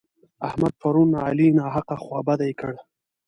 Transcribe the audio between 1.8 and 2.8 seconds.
خوابدی کړ.